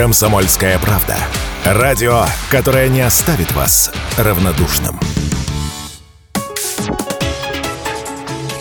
Комсомольская 0.00 0.78
правда. 0.78 1.18
Радио, 1.62 2.24
которое 2.50 2.88
не 2.88 3.02
оставит 3.02 3.52
вас 3.52 3.92
равнодушным. 4.16 4.98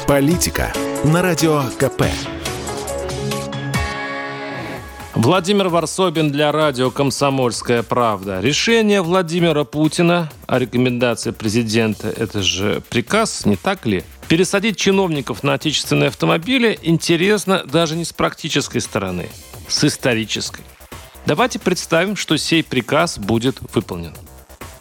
Политика 0.05 0.73
на 1.05 1.21
Радио 1.21 1.63
КП. 1.79 2.07
Владимир 5.15 5.69
Варсобин 5.69 6.29
для 6.29 6.51
радио 6.51 6.91
«Комсомольская 6.91 7.83
правда». 7.83 8.41
Решение 8.41 9.01
Владимира 9.01 9.63
Путина 9.63 10.29
о 10.45 10.59
рекомендации 10.59 11.31
президента– 11.31 12.09
это 12.17 12.43
же 12.43 12.83
приказ, 12.89 13.45
не 13.45 13.55
так 13.55 13.85
ли? 13.85 14.03
Пересадить 14.27 14.75
чиновников 14.75 15.41
на 15.43 15.53
отечественные 15.53 16.09
автомобили 16.09 16.77
интересно 16.81 17.63
даже 17.63 17.95
не 17.95 18.03
с 18.03 18.11
практической 18.11 18.79
стороны, 18.79 19.29
с 19.69 19.85
исторической. 19.85 20.65
Давайте 21.25 21.59
представим, 21.59 22.15
что 22.15 22.37
сей 22.37 22.63
приказ 22.63 23.19
будет 23.19 23.59
выполнен. 23.73 24.13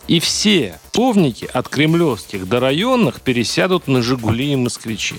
И 0.06 0.20
все 0.20 0.78
повники 0.92 1.48
от 1.52 1.68
кремлевских 1.68 2.48
до 2.48 2.60
районных 2.60 3.20
пересядут 3.20 3.88
на 3.88 4.02
«Жигули» 4.02 4.52
и 4.52 4.56
«Москвичи». 4.56 5.16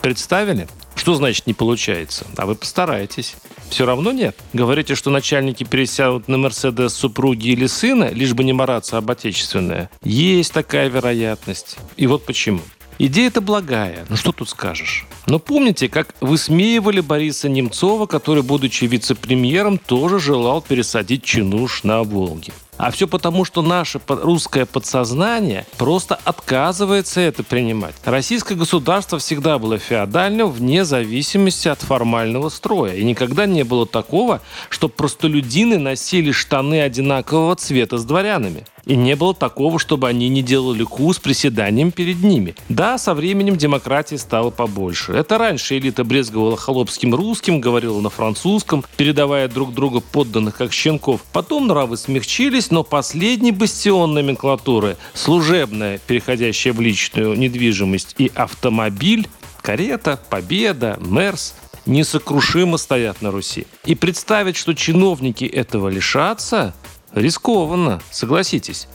Представили? 0.00 0.68
Что 0.94 1.14
значит 1.14 1.46
не 1.46 1.54
получается? 1.54 2.24
А 2.36 2.46
вы 2.46 2.54
постараетесь. 2.54 3.34
Все 3.68 3.84
равно 3.84 4.12
нет. 4.12 4.36
Говорите, 4.52 4.94
что 4.94 5.10
начальники 5.10 5.64
пересядут 5.64 6.28
на 6.28 6.38
Мерседес 6.38 6.94
супруги 6.94 7.48
или 7.48 7.66
сына, 7.66 8.10
лишь 8.10 8.32
бы 8.32 8.44
не 8.44 8.52
мараться 8.52 8.96
об 8.96 9.10
отечественное. 9.10 9.90
Есть 10.02 10.52
такая 10.52 10.88
вероятность. 10.88 11.76
И 11.96 12.06
вот 12.06 12.24
почему. 12.24 12.60
Идея-то 13.00 13.40
благая, 13.40 14.06
ну 14.08 14.16
что 14.16 14.32
тут 14.32 14.48
скажешь? 14.48 15.06
Но 15.28 15.38
помните, 15.38 15.88
как 15.88 16.14
высмеивали 16.20 17.00
Бориса 17.00 17.48
Немцова, 17.48 18.06
который, 18.06 18.42
будучи 18.42 18.86
вице-премьером, 18.86 19.78
тоже 19.78 20.18
желал 20.18 20.60
пересадить 20.62 21.22
чинуш 21.22 21.84
на 21.84 22.02
Волге? 22.02 22.52
А 22.76 22.92
все 22.92 23.08
потому, 23.08 23.44
что 23.44 23.60
наше 23.60 24.00
русское 24.06 24.64
подсознание 24.64 25.66
просто 25.76 26.18
отказывается 26.24 27.20
это 27.20 27.42
принимать. 27.42 27.94
Российское 28.04 28.54
государство 28.54 29.18
всегда 29.18 29.58
было 29.58 29.78
феодальным 29.78 30.50
вне 30.50 30.84
зависимости 30.84 31.66
от 31.66 31.82
формального 31.82 32.48
строя. 32.48 32.94
И 32.94 33.04
никогда 33.04 33.46
не 33.46 33.64
было 33.64 33.84
такого, 33.84 34.40
что 34.70 34.88
простолюдины 34.88 35.78
носили 35.78 36.30
штаны 36.30 36.80
одинакового 36.80 37.56
цвета 37.56 37.98
с 37.98 38.04
дворянами. 38.04 38.64
И 38.88 38.96
не 38.96 39.16
было 39.16 39.34
такого, 39.34 39.78
чтобы 39.78 40.08
они 40.08 40.30
не 40.30 40.40
делали 40.42 40.82
ку 40.82 41.12
с 41.12 41.18
приседанием 41.18 41.92
перед 41.92 42.22
ними. 42.22 42.54
Да, 42.70 42.96
со 42.96 43.12
временем 43.12 43.56
демократии 43.56 44.16
стало 44.16 44.48
побольше. 44.48 45.12
Это 45.12 45.36
раньше 45.36 45.76
элита 45.76 46.04
брезговала 46.04 46.56
холопским 46.56 47.14
русским, 47.14 47.60
говорила 47.60 48.00
на 48.00 48.08
французском, 48.08 48.82
передавая 48.96 49.46
друг 49.48 49.74
друга 49.74 50.00
подданных 50.00 50.56
как 50.56 50.72
щенков. 50.72 51.20
Потом 51.34 51.66
нравы 51.66 51.98
смягчились, 51.98 52.70
но 52.70 52.82
последний 52.82 53.52
бастион 53.52 54.14
номенклатуры, 54.14 54.96
служебная, 55.12 56.00
переходящая 56.06 56.72
в 56.72 56.80
личную 56.80 57.36
недвижимость 57.36 58.14
и 58.16 58.32
автомобиль, 58.34 59.28
карета, 59.60 60.18
победа, 60.30 60.98
мерс, 60.98 61.54
несокрушимо 61.84 62.78
стоят 62.78 63.20
на 63.20 63.32
Руси. 63.32 63.66
И 63.84 63.94
представить, 63.94 64.56
что 64.56 64.72
чиновники 64.72 65.44
этого 65.44 65.88
лишатся, 65.88 66.74
Рискованно, 67.12 68.00
согласитесь. 68.10 68.88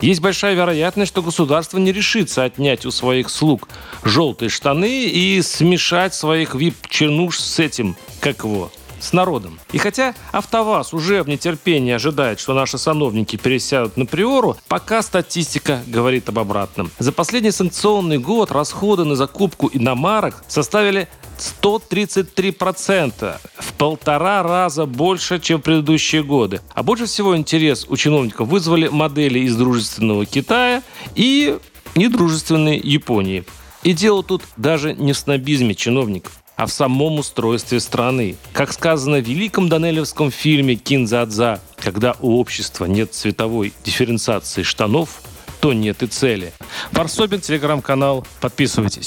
Есть 0.00 0.20
большая 0.20 0.54
вероятность, 0.54 1.10
что 1.10 1.22
государство 1.22 1.78
не 1.78 1.92
решится 1.92 2.44
отнять 2.44 2.86
у 2.86 2.90
своих 2.90 3.28
слуг 3.28 3.68
желтые 4.02 4.48
штаны 4.48 5.04
и 5.04 5.42
смешать 5.42 6.14
своих 6.14 6.54
вип-чернуш 6.54 7.38
с 7.38 7.58
этим, 7.58 7.96
как 8.20 8.44
его, 8.44 8.72
с 8.98 9.12
народом. 9.12 9.60
И 9.72 9.78
хотя 9.78 10.14
АвтоВАЗ 10.32 10.94
уже 10.94 11.22
в 11.22 11.28
нетерпении 11.28 11.92
ожидает, 11.92 12.40
что 12.40 12.54
наши 12.54 12.78
сановники 12.78 13.36
пересядут 13.36 13.98
на 13.98 14.06
Приору, 14.06 14.56
пока 14.68 15.02
статистика 15.02 15.82
говорит 15.86 16.30
об 16.30 16.38
обратном. 16.38 16.90
За 16.98 17.12
последний 17.12 17.50
санкционный 17.50 18.18
год 18.18 18.52
расходы 18.52 19.04
на 19.04 19.16
закупку 19.16 19.70
иномарок 19.70 20.42
составили 20.48 21.08
133%. 21.40 23.38
В 23.58 23.72
полтора 23.74 24.42
раза 24.42 24.86
больше, 24.86 25.38
чем 25.40 25.58
в 25.60 25.62
предыдущие 25.62 26.22
годы. 26.22 26.60
А 26.74 26.82
больше 26.82 27.06
всего 27.06 27.36
интерес 27.36 27.86
у 27.88 27.96
чиновников 27.96 28.48
вызвали 28.48 28.88
модели 28.88 29.40
из 29.40 29.56
дружественного 29.56 30.26
Китая 30.26 30.82
и 31.14 31.58
недружественной 31.94 32.78
Японии. 32.78 33.44
И 33.82 33.92
дело 33.92 34.22
тут 34.22 34.42
даже 34.56 34.94
не 34.94 35.12
в 35.12 35.18
снобизме 35.18 35.74
чиновников 35.74 36.40
а 36.56 36.66
в 36.66 36.72
самом 36.72 37.18
устройстве 37.18 37.80
страны. 37.80 38.36
Как 38.52 38.74
сказано 38.74 39.16
в 39.20 39.26
великом 39.26 39.70
данелевском 39.70 40.30
фильме 40.30 40.74
«Кинзадза», 40.74 41.58
когда 41.76 42.16
у 42.20 42.38
общества 42.38 42.84
нет 42.84 43.14
цветовой 43.14 43.72
дифференциации 43.82 44.62
штанов, 44.62 45.22
то 45.62 45.72
нет 45.72 46.02
и 46.02 46.06
цели. 46.06 46.52
Варсобин, 46.92 47.40
телеграм-канал. 47.40 48.26
Подписывайтесь. 48.42 49.06